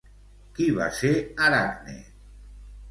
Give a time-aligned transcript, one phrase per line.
[0.59, 1.13] Qui va ser
[1.51, 1.97] Aracne?